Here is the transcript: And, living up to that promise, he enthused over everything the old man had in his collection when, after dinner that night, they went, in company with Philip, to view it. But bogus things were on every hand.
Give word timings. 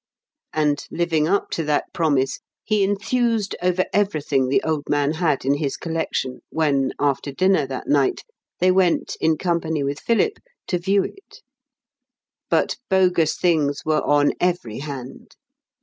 And, 0.51 0.83
living 0.89 1.27
up 1.27 1.51
to 1.51 1.63
that 1.65 1.93
promise, 1.93 2.39
he 2.63 2.83
enthused 2.83 3.55
over 3.61 3.85
everything 3.93 4.47
the 4.49 4.63
old 4.63 4.85
man 4.89 5.11
had 5.11 5.45
in 5.45 5.53
his 5.59 5.77
collection 5.77 6.39
when, 6.49 6.91
after 6.99 7.31
dinner 7.31 7.67
that 7.67 7.85
night, 7.85 8.23
they 8.57 8.71
went, 8.71 9.15
in 9.21 9.37
company 9.37 9.83
with 9.83 9.99
Philip, 9.99 10.39
to 10.69 10.79
view 10.79 11.03
it. 11.03 11.43
But 12.49 12.77
bogus 12.89 13.37
things 13.37 13.85
were 13.85 14.01
on 14.01 14.33
every 14.39 14.79
hand. 14.79 15.35